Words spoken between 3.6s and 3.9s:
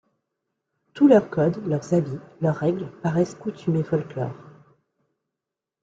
et